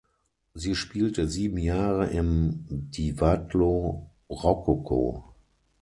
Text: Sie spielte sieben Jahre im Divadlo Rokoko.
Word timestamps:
Sie 0.55 0.73
spielte 0.73 1.27
sieben 1.27 1.59
Jahre 1.59 2.07
im 2.07 2.65
Divadlo 2.71 4.09
Rokoko. 4.31 5.35